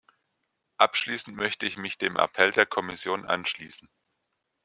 Abschließend 0.77 1.37
möchte 1.37 1.67
ich 1.67 1.77
mich 1.77 1.99
dem 1.99 2.15
Appell 2.17 2.49
der 2.49 2.65
Kommission 2.65 3.23
anschließen. 3.23 3.87